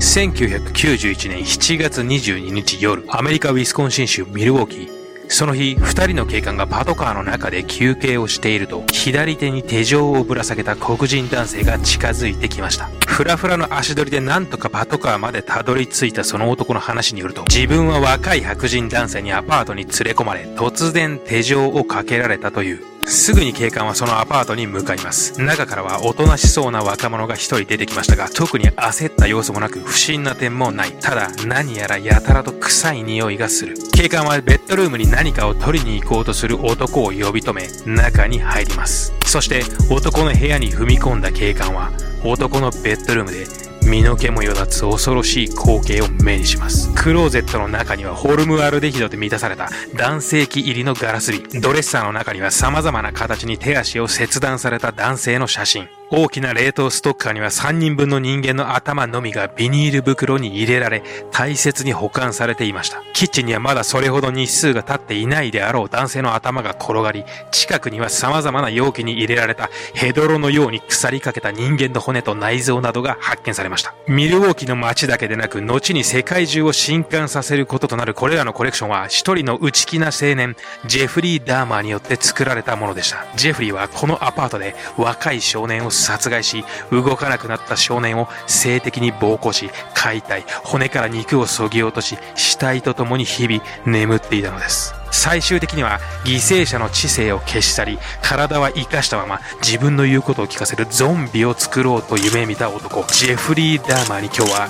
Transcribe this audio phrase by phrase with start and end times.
[0.00, 4.90] 1991年7月22日夜、アメリカ・ウィスコンシン州ミルウォーキー、
[5.28, 12.88] その日、二人の警官がパトカーの中で休憩をしていると、左手に手錠をぶら下げた黒人男性が近づいてきました。
[13.06, 22.82] ふらふらの足取りでなんとかパトカーまでたどり着いたその男の話によると、自分は若い白人男性にアパートに連れ込まれ、突然手錠をかけられたという。
[23.10, 25.42] すぐに警官はそのアパートに向かいます。
[25.42, 30.92] 中からはおとなしそうな若者が一人出てきましたが、特に焦った様子もなく不審な点もない。
[30.92, 33.74] ただ、何やらやたらと臭い匂いがする。
[33.92, 39.12] 警官はベッドルームに何かを取りに行こうとする男を呼び止め、中に入ります。
[39.26, 41.90] そして男の部屋に踏み込んだ警官は、
[42.24, 46.92] 男のベッドルームで身の毛もよだつ恐ろしい光景を目にします。
[46.94, 51.42] クローゼットの中にはホルムアルデヒドで満たされた男性器入りのガラス瓶。
[51.60, 55.88] ドレッサーの中には様々な形に手足を切断された男性の写真。
[56.12, 63.00] 大きな冷凍ストッカーには3人分の人間の頭のみがビニール袋に入れられ、大切に保管されていました。
[63.12, 73.94] キッチンにはまだそれほど日数が経っていないであろう男性の頭が転がり、近くには様々な容器に入れられたヘドロのように腐りかけた人間の骨と内臓などが発見されました。
[74.08, 83.26] ミルウォーキの街だけでなく、後に世界中を震撼させることとなるこれらのコレクションは、一人の内気な青年、ジェフリー・ダーマーによって作られたものでした。
[83.36, 94.94] ジェフリーはこのアパートで若い少年を殺害し、動かなくなった少年を性的に暴行し、解体、骨から肉を削ぎ落とし、死体と共に日々眠っていたのです。
[95.10, 104.68] 最終的には犠牲者の知性を消し去り、体は生かしたまま自分の言うことを聞かせるゾンビを作ろうと夢見た男、ジェフリー・ダーマーに今日は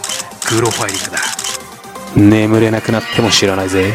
[0.51, 1.19] グロファイリングだ。
[2.17, 3.93] 眠れなくなっても知らないぜ。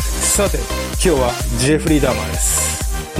[0.00, 0.58] さて、
[0.92, 2.61] 今日はジェフリー・ダーマーです。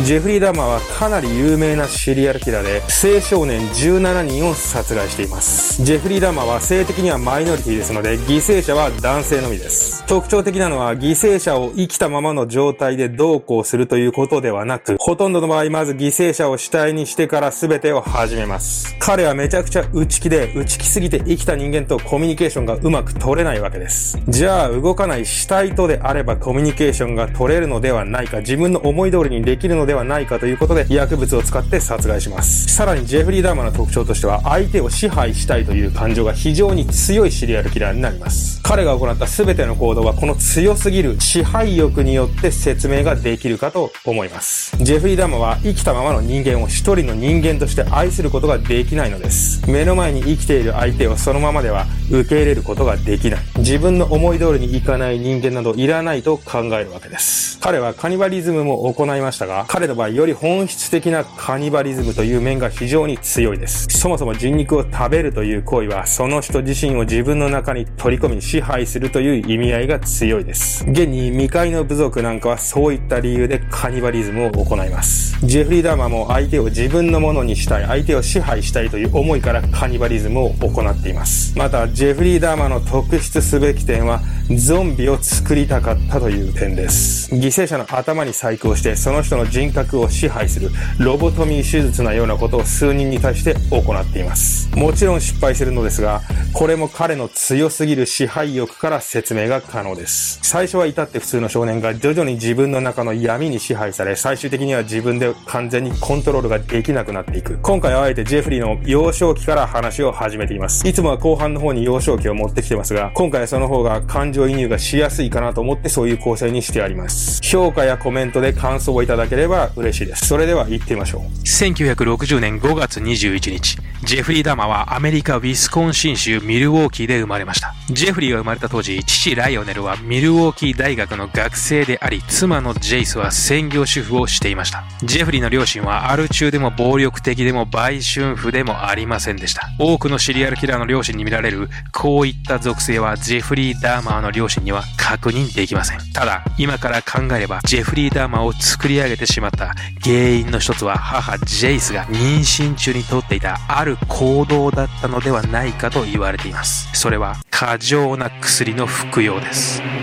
[0.01, 5.85] ジェフリー・ダマーはかなり有名なシリアルキラーで、青少年17人を殺害しています。
[5.85, 10.02] ジェフリー・ダマーは性的にはマイノリティですので、犠牲者は男性のみです。
[10.13, 18.95] 特徴的なのは、犠牲者を生きたままの状態でどうこうするということではなく、ほとんどの場合まず犠牲者を死体にしてから全てを始めます。
[18.99, 24.21] 彼はめちゃくちゃ内気で、内気すぎて生きた人間とコミュニケーションがうまく取れないわけです。
[24.29, 32.67] じゃあ、動かない死体とであればコミュニケーションが取れるのではないか、自分の思い通りにできるののではないかということで薬物を使って殺害します。
[32.69, 38.61] さらにジェフリー・ダーマの特徴としては相手を支配したいという感情が非常に強いシリアルキラーになります。
[38.63, 44.77] 彼が行った全ての行動はこの強すぎる支配欲によって説明ができるかと思います。
[44.83, 49.69] ジェフリー・ダーマは生きたままの人間を一人の人間として愛することができないのです。
[49.71, 53.41] 目の前に生きている相手をそのままでは受け入れることができない。
[53.59, 57.59] 自分の思い通りにいかない人間などいらないと考えるわけです。
[57.61, 63.87] 彼はカニバリズムも行いましたが、彼の場合より本質的なカニバリズムという面が非常に強いです。
[63.89, 70.85] そもそも人肉を食べるという行為は、その人自身を自分の中に取り込み支配するという意味合いがが強いです。
[70.89, 75.39] 現に未開の部族なんかはそういった理由でカニバリズムを行います。
[75.47, 81.59] ジェフリー・ダーマも相手を自分のものにしたい、相手を支配したいという思いからカニバリズムを行っています。
[81.59, 84.23] また、ジェフリー・ダーマの特筆すべき点は、
[84.57, 87.35] ゾンビを作りたかったという点です。
[87.35, 94.71] 犠牲者の頭に細工をして、その人の人格を支配するロボトミー手術のようなことを数人に対して行っています。
[94.77, 96.23] もちろん失敗するのですが、
[96.53, 100.39] これも彼の強すぎる支配欲から説明が可能です。
[100.43, 107.59] 最初は至って普通の少年が徐々に自分の中の闇に支配され、最終的には自分で完全にコントロールができなくなっていく。
[107.63, 110.87] 今回はあえてジェフリーの幼少期から話を始めています。
[110.87, 117.41] いつもは後半の方に幼少期を持ってきてますが、今回はその方が感情移入がしやすいかなと思ってそういう構成にしてあります。
[117.43, 120.27] 評価やコメントで感想をいただければ嬉しいです。
[120.27, 121.23] それでは行ってみましょう。
[121.45, 127.73] 1960年5月21日、ジェフリー・ダーマーはアメリカ・ウィスコンシン州ミルウォーキーで生まれました。
[127.91, 134.85] ジェフリーが生まれた当時、父ライオネルはミルウォーキー大学の学生であり、妻のジョイスは専業主婦をしていました。
[135.03, 139.69] ジェフリーの両親はアル中でも暴力的でも売春婦でもありませんでした。
[139.79, 145.99] 多くのシリアルキラーの両親に見られる、こういった属性はジェフリー・ダーマーの両親には確認できません。
[146.13, 156.89] ただ、今から考えれば、ジェフリー・ダーマーを作り上げてしまった原因の一つは母ジェイスが妊娠中にとっていたある行動だったのではないかと言われています。
[156.93, 159.52] それは過剰な薬の服用です。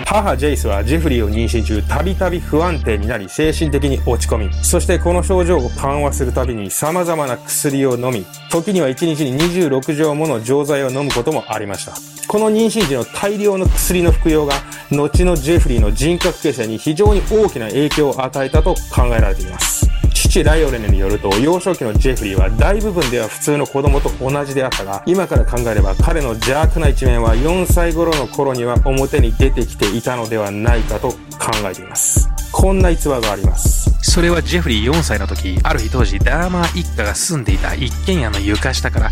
[0.06, 11.94] 母ジェイスはジェフリーを妊娠中、たびたび不安定になり精神的に落ち込み、そしてこの症状を緩和するたびに様々な薬を飲み、時には1日に26錠もの錠剤を飲むこともありました。
[12.28, 14.54] この妊娠時の大量の薬の服用が、
[14.92, 19.89] 後のジェフリーの人格形成に非常に大きな影響を与えたと考えられています。
[20.30, 31.18] 父ライオレルによると、幼少期のジェフリーは大部分では普通の子供と同じであったが、今から考えれば彼の邪悪な一面は4歳頃の頃には表に出てきていたのではないかと考
[31.64, 32.30] えています。
[32.52, 33.90] こんな逸話があります。
[34.04, 39.12] それはジェフリー4歳の時、ある日当時ダーマー一家が住んでいた一軒家の床下から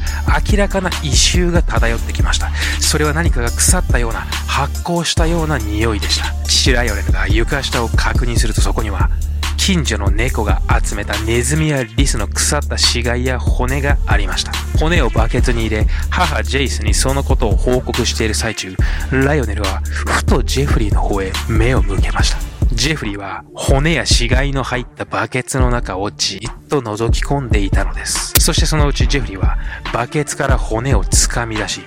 [0.51, 2.51] 明らかな異臭が漂ってきました。
[2.79, 6.31] それは何かが腐ったような、発酵したような匂いでした。
[6.43, 9.09] 父ライオレルが床下を確認するとそこには、
[9.57, 14.53] 近所の猫が集めたネズミやリスの腐った死骸や骨がありました。
[14.79, 18.75] 骨をバケツに入れ、母ジェイスにそのことを報告している最中、
[19.11, 22.37] ライオネルはふとジェフリーの方へ目を向けました。
[22.73, 28.33] ジェフリーは骨や死骸の入ったバケツの中をじっと覗き込んでいたのです。
[28.39, 29.57] そしてそのうちジェフリーは
[29.91, 31.81] バケツから骨を掴み出し、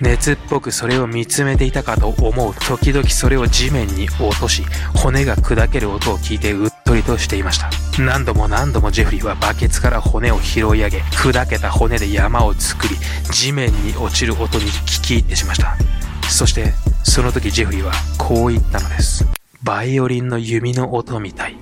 [0.00, 4.64] 熱っぽくそれを見つめていたかと思う時々それを地面に落とし、
[4.96, 7.70] 骨が砕ける音を聞いてうっとりとしていました。
[8.02, 12.96] 何度も何度もジェフリーはバケツから骨を拾い上げ、砕けた骨で山を作り、
[13.32, 15.74] 地面に落ちる音に聞き入ってしました。
[16.28, 19.26] そして、その時ジェフリーはこう言ったのです。
[19.62, 21.56] バイオリンの弓の音みたい。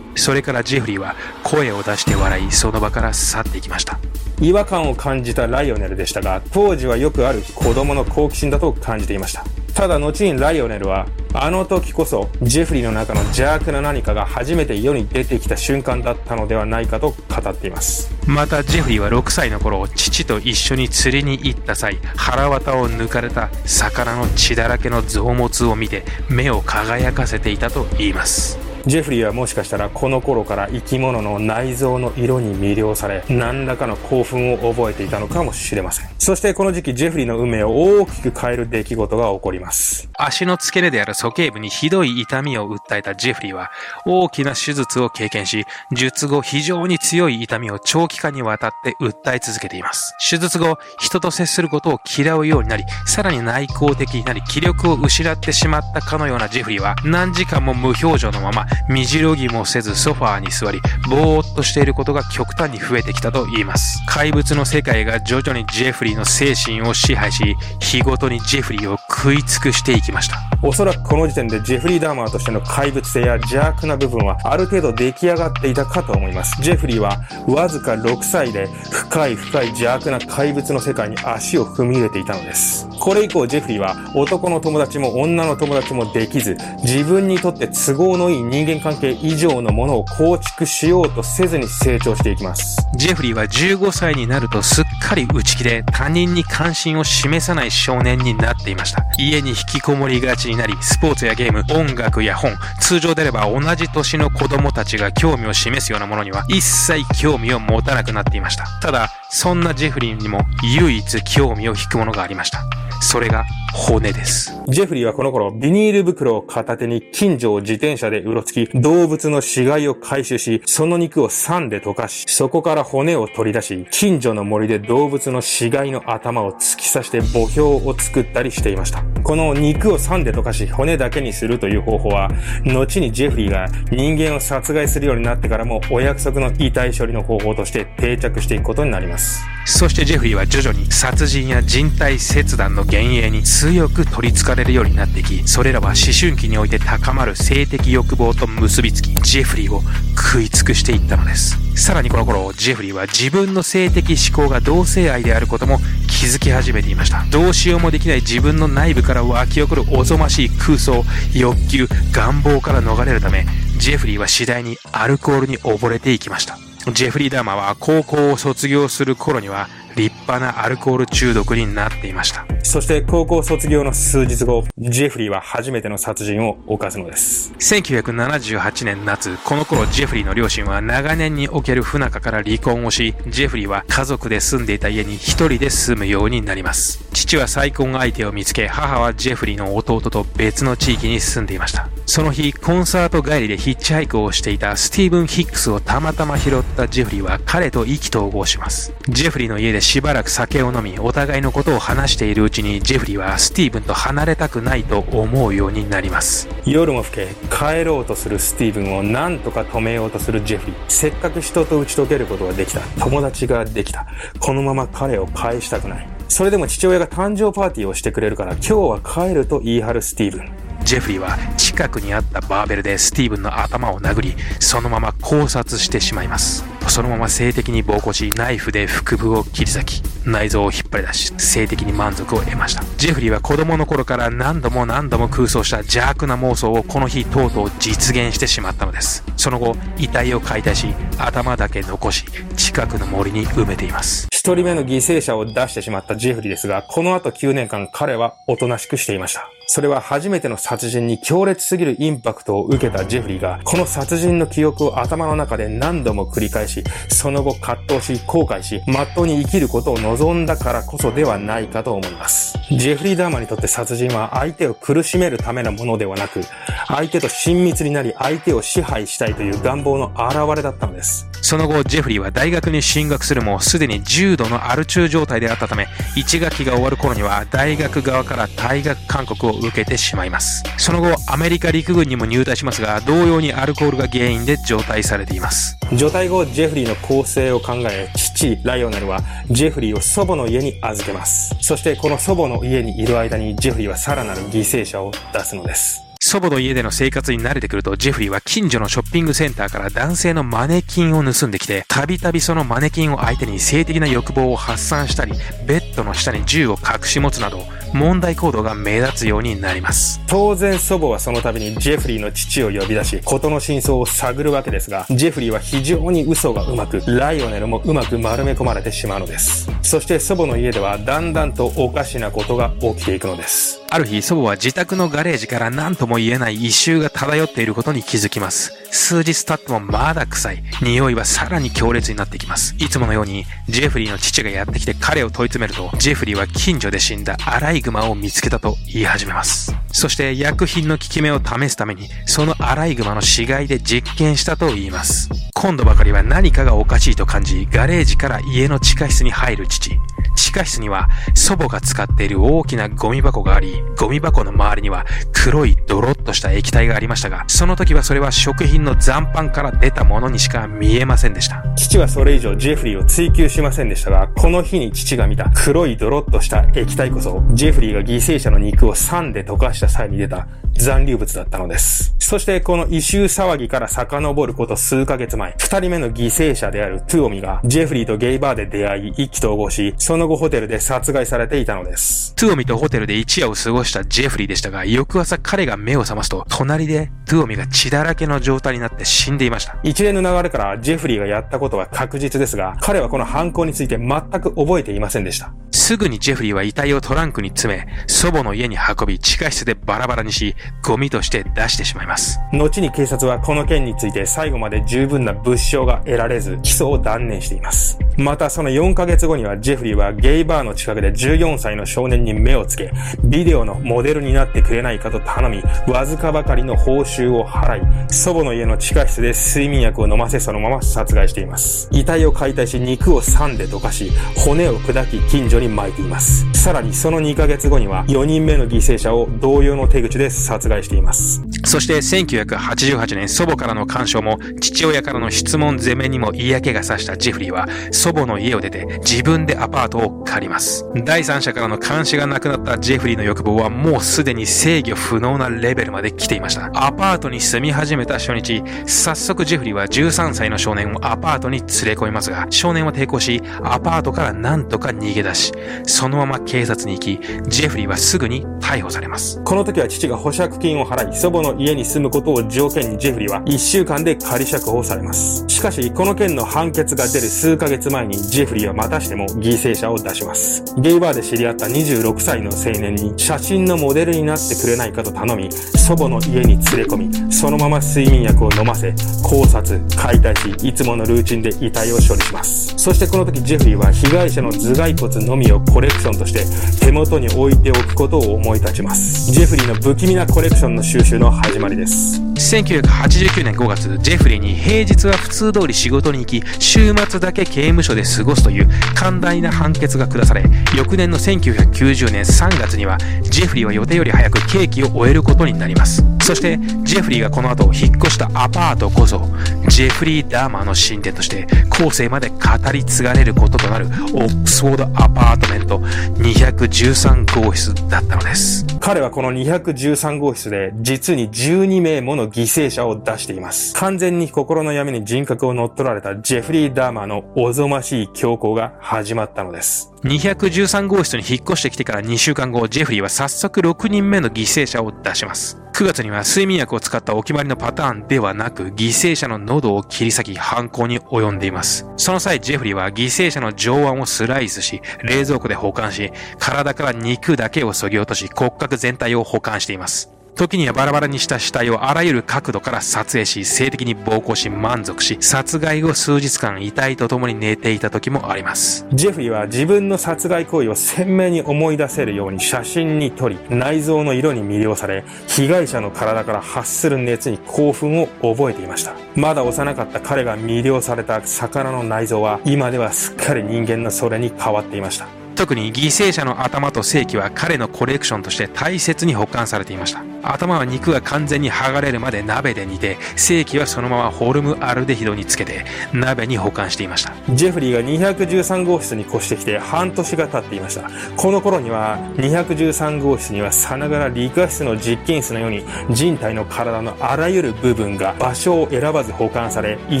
[0.14, 3.98] それからジェフリーは声を出して笑い、その場から去っていきました。
[4.40, 9.44] 違和感を感じたライオネルでしたが、当時はよくある子供の好奇心だと感じていました。
[9.74, 18.14] ただ後にライオネルは、あの時こそジェフリーの中の邪悪な何かが初めて世に出てきた瞬間だったのではないかと語っています。
[18.26, 28.71] またジェフリーは6歳の頃、父と一緒に釣りに行った際、腹綿を抜かれた魚の血だらけの臓物を見て目を輝かせていたと言います。
[28.86, 36.08] ジェフリーはもしかしたらこの頃から生き物の内臓の色に魅了され、何らかの興奮を覚えていたのかもしれません。
[36.18, 40.08] そしてこの時期、ジェフリーの運命を大きく変える出来事が起こります。
[40.18, 43.70] 足の付け根である鼠径部にひどい痛みを訴えたジェフリーは、
[44.04, 50.14] 大きな手術を経験し、術後非常に強い痛みを長期間にわたって訴え続けています。
[50.28, 64.00] 手術後、人と接することを嫌うようになり、さらに内向的になり、気力を失ってしまったかのようなジェフリーは、何時間も無表情のまま、身白ぎもせずソファーに座り、ぼーっとしていることが極端に増えてきたと言います。
[64.06, 70.36] 怪物の世界が徐々にジェフリーの精神を支配し、日ごとにジェフリーを食い尽くしていきました。
[70.64, 76.60] おそらくこの時点でジェフリー・ダーマーとしての怪物性や邪悪な部分はある程度出来上がっていたかと思います。
[76.62, 82.88] ジェフリーはわずか6歳で深い深い邪悪な怪物の世界に足を踏み入れていたのです。
[83.00, 92.86] これ以降ジェフリーは男の友達も女の友達もできず、自分にとって都合のいい人人間関係以上のものを構築しようとせずに成長していきます。
[92.94, 99.04] ジェフリーは15歳になるとすっかり内気で他人に関心を示さない少年になっていました。
[99.18, 108.66] 家に引きこもりがちになり、スポーツやゲーム、音楽や本、通常であれば同じ年の子供たちが興味を示すようなものには一切興味を持たなくなっていました。
[108.80, 112.62] ただ、そんなジェフリーにも唯一興味を引くものがありました。
[113.00, 114.52] それが骨です。
[114.68, 129.02] ジェフリーはこの頃、ビニール袋を片手に近所を自転車でうろつき、動物の死骸を回収し、その肉を酸で溶かし、そこから骨を取り出し、近所の森で動物の死骸の頭を突き刺して墓標を作ったりしていました。
[129.24, 132.30] この肉を酸で溶かし、骨だけにするという方法は、
[132.64, 139.42] 後にジェフリーが人間を殺害するようになってからも、お約束の遺体処理の方法として定着していくことになります。
[139.64, 149.82] そしてジェフリーは徐々に殺人や人体切断の幻影に強く取り憑かれるようになってき、それらは思春期において高まる性的欲望と結びつき、ジェフリーを
[150.16, 151.56] 食い尽くしていったのです。
[151.80, 155.78] さらにこの頃、ジェフリーは自分の性的思考が同性愛であることも
[156.08, 157.24] 気づき始めていました。
[157.30, 163.46] どうしようもできない自分の内部から湧き起こるおぞましい空想、欲求、願望から逃れるため、
[163.78, 166.58] ジェフリーは次第にアルコールに溺れていきました。
[166.90, 172.46] ジェフリー・ダーマは高校を卒業する頃には立派なアルコール中毒になっていました。
[172.62, 177.52] そして高校卒業の数日後、ジェフリーは初めての殺人を犯すのです。
[177.58, 187.04] 1978年夏、この頃ジェフリーの両親は長年における不仲から離婚をし、ジェフリーは家族で住んでいた家に一人で住むようになります。
[187.12, 191.88] 父は再婚相手を見つけ、母はジェフリーの弟と別の地域に住んでいました。
[192.04, 198.92] その日、コンサート帰りでヒッチハイクをしていたスティーブン・ヒックスをたまたま拾ったジェフリーは彼と意気投合します。
[199.08, 206.48] ジェフリーの家でしばらく酒を飲み、お互いのことを話しているうちに、ジェフリーはスティーブンと離れたくないと思うようになります。
[206.66, 210.76] 夜も更け、帰ろうとするスティーブンを何とか止めようとするジェフリー。
[210.88, 212.80] せっかく人と打ち解けることができた。
[212.98, 214.06] 友達ができた。
[214.38, 216.08] このまま彼を帰したくない。
[216.28, 220.61] それでも父親が誕生パーティーをしてくれるから今日は帰ると言い張るスティーブン。
[220.84, 226.64] ジェフリーは近くにあったバーベルでスティーブンの頭を殴り、そのまま絞殺してしまいます。
[226.88, 232.82] そのまま性的に暴行し、ナイフで腹部を切り裂き、内臓を引っ張り出し、性的に満足を得ました。
[232.96, 239.24] ジェフリーは子供の頃から何度も何度も空想した邪悪な妄想をこの日とうとう実現してしまったのです。
[239.36, 242.24] その後、遺体を解体し、頭だけ残し、
[242.56, 244.28] 近くの森に埋めています。
[244.30, 249.48] 一人目の犠牲者を出してしまったジェフリーですが、この後9年間彼はおとなしくしていました。
[249.66, 262.58] それは初めての殺人に強烈すぎるインパクトを受けたジェフリーが、この殺人の記憶を頭の中で何度も繰り返し、その後葛藤し、後悔し、真っ当に生きることを望んだからこそではないかと思います。
[262.70, 266.42] ジェフリー・ダーマにとって殺人は相手を苦しめるためのものではなく、
[266.86, 271.31] 相手と親密になり相手を支配したいという願望の表れだったのです。
[271.42, 280.62] その後、ジェフリーは大学に進学するも、すでに重度のアル中状態であったため、1学期が終わる頃には大学側から退学勧告を受けてしまいます。
[280.78, 285.76] その後、アメリカ陸軍にも入隊しますが、同様にアルコールが原因で除隊されています。
[285.92, 289.20] 除隊後、ジェフリーの構成を考え、父、ライオネルは、
[289.50, 291.56] ジェフリーを祖母の家に預けます。
[291.60, 296.11] そして、この祖母の家にいる間に、ジェフリーはさらなる犠牲者を出すのです。
[296.24, 305.32] 祖母の家での生活に慣れてくると、ジェフリーは近所のショッピングセンターから男性のマネキンを盗んできて、たびたびそのマネキンを相手に性的な欲望を発散したり、
[305.66, 310.20] ベッドの下に銃を隠し持つなど、問題行動が目立つようになります。
[310.28, 319.68] 当然祖母はその度にジェフリーの父を呼び出し、事の真相を探るわけですが、ジェフリーは非常に嘘がうまく、ライオネルもうまく丸め込まれてしまうのです。
[319.82, 323.81] そして祖母の家ではだんだんとおかしなことが起きていくのです。
[323.92, 328.72] ある日、祖母は自宅のガレージから何とも言えない異臭が漂っていることに気づきます。
[328.90, 330.62] 数日経ってもまだ臭い。
[330.80, 332.74] 匂いはさらに強烈になってきます。
[332.78, 339.76] いつものように、ジェフリーの父がやってきて彼を問い詰めると、ジェフリーは近所で死んだアライグマを見つけたと言い始めます。
[339.92, 345.28] そして薬品の効き目を試すために、そのアライグマの死骸で実験したと言います。
[345.52, 349.90] 今度ばかりは何かがおかしいと感じ、ガレージから家の地下室に入る父。
[350.34, 361.64] 地下室には祖母が使っている大きなゴミ箱があり、ゴミ箱の周りには黒いドロッとした液体がありましたが、その時はそれは食品の残飯から出たものにしか見えませんでした。
[361.76, 372.14] 父はそれ以上ジェフリーを追求しませんでしたが、この日に父が見た黒いドロッとした液体こそ、ジェフリーが犠牲者の肉を酸で溶かした際に出た残留物だったのです。
[372.18, 382.34] そしてこの異臭騒ぎから遡ること数ヶ月前、二人目の犠牲者であるトゥオミがジェフリーとゲイバーで出会い意気投合し、その後ホテルで殺害されていたのです。
[382.36, 389.76] トゥオミとホテルで一夜を過ごしたジェフリーでしたが、翌朝彼が目を覚ますと、隣でトゥオミが血だらけの状態になって死んでいました。
[389.82, 395.52] 一連の流れからジェフリーがやったことは確実ですが、彼はこの犯行について全く覚えていませんでした。
[395.70, 402.38] すぐにジェフリーは遺体をトランクに詰め、祖母の家に運び、地下室でバラバラにし、ゴミとして出してしまいます。
[402.52, 407.98] 後に警察はこの件について最後まで十分な物証が得られず、起訴を断念しています。
[408.16, 412.92] またその4ヶ月後にはジェフリーはゲイバーの近くで14歳の少年に目をつけ、
[413.24, 421.88] ビデオのモデルになってくれないかと頼み、わずかばかりの報酬を払い、祖母の家の地下室で睡眠薬を飲ませそのまま殺害しています。
[421.90, 426.44] 遺体を解体し肉を酸で溶かし、骨を砕き近所に巻いています。
[426.52, 431.42] さらにその2ヶ月後には4人目の犠牲者を同様の手口で殺害しています。
[431.64, 440.84] そして1988年祖母からの干渉も父親からの質問攻めにも嫌気がさしたジェフリーは祖母の家を出て自分でアパートを借ります。
[441.04, 446.70] 第三者からの監視がなくなったジェフリーの欲望はもうすでに制御不能なレベルまで来ていました。
[446.74, 455.52] アパートに住み始めた初日、早速ジェフリーは13歳の少年をアパートに連れ込みますが、少年は抵抗し、アパートから何とか逃げ出し、
[455.84, 459.40] そのまま警察に行き、ジェフリーはすぐに逮捕されます。
[459.44, 465.44] この時は父が保釈借金を払い、祖母の家に住むことを条件にジェフリーは1週間で仮釈放されます。
[465.46, 470.64] しかし、この件の判決が出る数ヶ月前にジェフリーはまたしても犠牲者を出します。
[470.78, 482.74] ゲイバーで知り合った26歳の青年に写真のモデルになってくれないかと頼み、祖母の家に連れ込み、そのまま睡眠薬を飲ませ、考察、解体し、いつものルーチンで遺体を処理します。
[482.76, 486.44] そしてこの時ジェフリーは被害者の頭蓋骨のみをコレクションとして
[486.84, 489.30] 手元に置いておくことを思い立ちます。
[489.30, 492.18] ジェフリーの不気味なコレクションの収集の始まりです。
[492.22, 500.42] 1989年5月、ジェフリーに平日は普通通り仕事に行き、週末だけ刑務所で過ごすという寛大な判決が下され、
[500.74, 506.02] 翌年の1990年3月には、ジェフリーは予定より早く刑期を終えることになります。
[506.22, 509.28] そして、ジェフリーがこの後引っ越したアパートこそ、
[509.68, 512.36] ジェフリー・ダーマーの神殿として、後世まで語
[512.72, 515.78] り継がれることとなるオックスフォードアパートメント
[516.16, 518.64] 213号室だったのです。
[518.80, 523.74] 彼はこの213号室で実に12名もの犠牲者を出しています。
[523.74, 529.92] 完全に心の闇に人格を乗っ取られたジェフリー・ダーマーのおぞましい凶行が始まったのです。
[530.04, 535.58] 213号室に引っ越してきてから2週間後、ジェフリーは早速6人目の犠牲者を出します。
[535.74, 541.86] 9月には睡眠薬を使ったお決まりのパターンではなく、犠牲者の喉を切り裂き犯行に及んでいます。
[541.96, 550.11] その際、ジェフリーは犠牲者の上腕をスライスし、冷蔵庫で保管し、体から肉だけを削ぎ落とし、骨格全体を保管しています。
[550.34, 558.86] 時にはバラバラにした死体をあらゆる角度から撮影し、性的に暴行し満足し、殺害後数日間遺体と共に寝ていた時もあります。
[558.92, 568.94] ジェフリーは自分の殺害行為を鮮明に思い出せるように写真に撮り、内臓の色に魅了され、被害者の体から発する熱に興奮を覚えていました。
[569.14, 575.21] まだ幼かった彼が魅了された魚の内臓は、今ではすっかり人間のそれに変わっていました。
[575.34, 580.02] 特に犠牲者の頭と正規は彼のコレクションとして大切に保管されていました。
[580.22, 587.12] 頭は肉が完全に剥がれるまで鍋で煮て、正規はそのままホルムアルデヒドにつけて鍋に保管していました。
[587.30, 590.88] ジェフリーが213号室に越してきて半年が経っていました。
[591.16, 600.00] この頃には213号室にはさながら理科室の実験室のように人体の体のあらゆる部分が場所を選ばず保管され異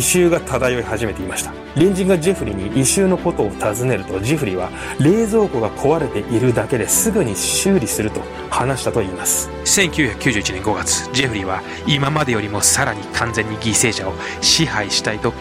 [0.00, 1.61] 臭が漂い始めていました。
[1.74, 9.50] 隣人がジェフリーに異臭のことを尋ねるとジェフリーは冷蔵庫が壊れているだけですぐに修理すると話したといいます。
[9.64, 15.38] 1991年5月、ジェフリーは今までよりもさらに完全に犠牲者を支配したいと考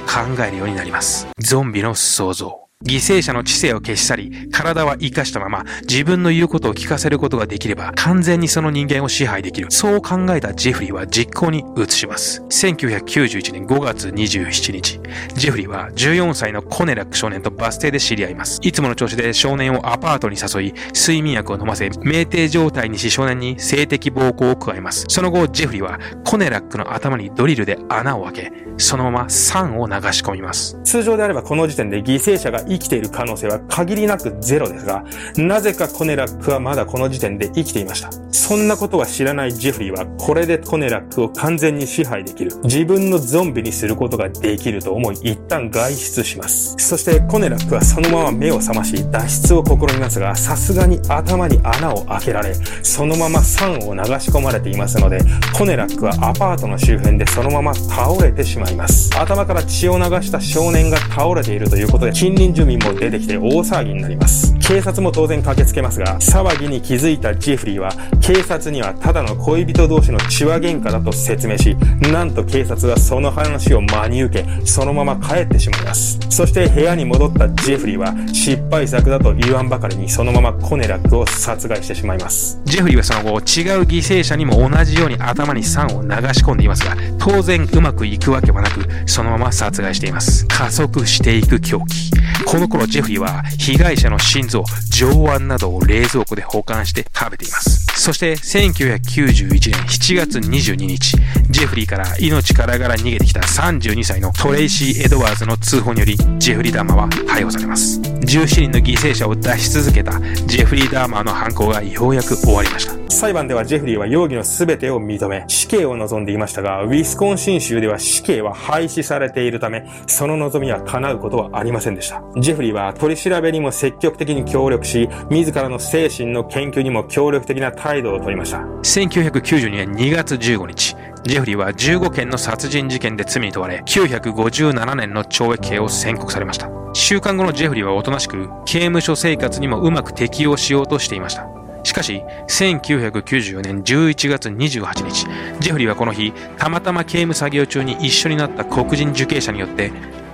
[0.48, 1.28] えるようになります。
[1.38, 2.71] ゾンビの創造。
[2.84, 9.68] 犠牲者の知性を消し去り、体は生かしたまま自分の言うことを聞かせることができれば完全にその人間を支配できる。
[9.70, 12.42] そう考えたジェフリーは実行に移します。
[12.50, 15.00] 1991年5月27日、
[15.36, 18.60] ジェフリーは14歳のコネラック少年とバス停で知り合います。
[18.64, 25.06] いつもの調子で少年をアパートに誘い、睡眠薬を飲ませ、酩酊状態にし少年に性的暴行を加えます。
[25.08, 30.80] その後、ジェフリーはコネラックの頭にドリルで穴を開け、そのまま酸を流し込みます。
[30.84, 35.04] 通常であればこの時点で犠牲者が生きている可能性は限りなくゼロですが、
[35.38, 38.10] なぜかコネラックはまだこの時点で生きていました。
[38.32, 42.52] そんなことは知らないジェフリーは、これでコネラックを完全に支配できる。
[42.64, 46.76] 自分のゾンビにすることができると思い、一旦外出します。
[46.78, 52.54] そしてコネラックはそのまま目を覚まし、脱出を試みますが、さすがに頭に穴を開けられ、
[52.84, 55.20] そのまま酸を流し込まれていますので、
[55.58, 59.10] コネラックはアパートの周辺でそのまま倒れてしまいます。
[59.18, 64.56] 頭から血を流した少年が倒れているということで、近隣住民も出てきて大騒ぎになります。
[64.60, 71.76] 警察も当然駆けつけますが、騒ぎに気づいたジェフリーは、警察にはただの恋人同士の血話喧嘩だと説明し、
[72.12, 76.20] なんと警察はその話を真に受け、そのまま帰ってしまいます。
[76.30, 82.62] そして部屋に戻ったジェフリーは、失敗作だと言わんばかりにそのままコネラックを殺害してしまいます。
[82.66, 90.46] ジェフリーはその後、違う犠牲者にも同じように頭に酸を流し込んでいますが、当然うまくいくわけはなく、そのまま殺害しています。
[90.46, 92.11] 加速していく狂気。
[92.46, 97.86] この頃ジェフリーは被害者の心臓、上腕などを冷蔵庫で保管して食べています。
[97.96, 101.18] そして1991年7月22日、
[101.50, 108.00] ジェフリーから命からがら逃げてきた32歳のトレイシー・エドワーズの通報により、ジェフリー・ダーマーは逮捕されます。
[108.00, 113.02] 17人の犠牲者を出し続けたジェフリー・ダーマーの犯行がようやく終わりました。
[113.12, 122.24] 裁判ではジェフリーは容疑の全てを認め、死刑を望んでいましたが、ウィスコンシン州では死刑は廃止されているため、その望みは叶うことはありませんでした。
[122.38, 128.60] ジェフリーは取り調べにも積極的に協力し、自らの精神の研究にも協力的な態度をとりました。
[128.60, 136.70] 1992年2月15日、ジェフリーは15件の殺人事件で罪に問われ、957年の懲役刑を宣告されました。
[136.94, 141.48] 収監後のジェフリーはおとなしく、刑務所生活にもうまく適応しようとしていました。
[141.84, 145.26] しかし、1994年11月28日、
[145.60, 149.92] ジェフリーはこの日、たまたま刑務作業中に一緒になった黒人受刑者によって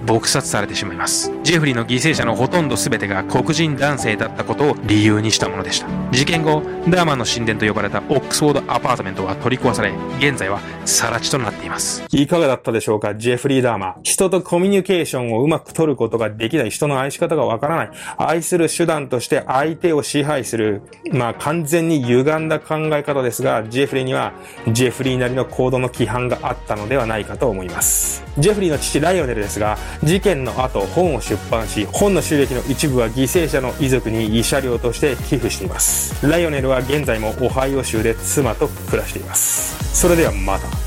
[0.08, 1.32] 撲殺されてしまいます。
[1.43, 5.88] ジェフリーの犠牲者のほとんど全てが黒人男性だったことを理由にしたものでした。
[6.12, 12.06] 事件後、ダーマーの神殿と呼ばれたオックスフォードアパートメントは取り壊され、現在は更地となっています。
[12.10, 13.93] いかがだったでしょうか、ジェフリー・ダーマー。
[14.04, 17.89] 人とコミュニケーションをうまく取ることができない人の愛し方がわからない。
[18.17, 24.34] 愛する手段として相手を支配する、まあ完全に歪んだ考え方ですが、ジェフリーには
[24.72, 28.27] ジェフリーなりの行動の規範があったのではないかと思います。
[28.38, 36.26] ジェフリーの父ライオネルですが、事件の後本を出版し、本の収益の一部は犠牲者の遺族に慰謝料として寄付しています。
[36.28, 40.00] ライオネルは現在もオハイオ州で妻と暮らしています。
[40.00, 40.87] それではまた。